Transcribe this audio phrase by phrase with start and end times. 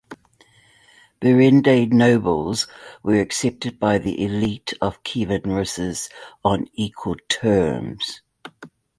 [1.21, 2.65] Berendei nobles
[3.03, 6.09] were accepted by the elite of Kievan Rus'
[6.43, 8.21] on equal terms.